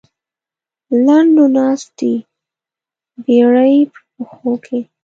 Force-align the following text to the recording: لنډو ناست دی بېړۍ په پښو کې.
لنډو 1.05 1.45
ناست 1.55 1.89
دی 1.97 2.13
بېړۍ 3.25 3.77
په 3.91 3.91
پښو 4.17 4.53
کې. 4.65 4.79